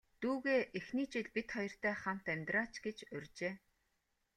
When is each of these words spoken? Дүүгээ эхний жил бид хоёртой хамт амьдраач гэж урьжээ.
Дүүгээ 0.21 0.61
эхний 0.79 1.07
жил 1.13 1.27
бид 1.35 1.47
хоёртой 1.55 1.95
хамт 2.03 2.25
амьдраач 2.33 2.73
гэж 2.85 2.97
урьжээ. 3.15 3.53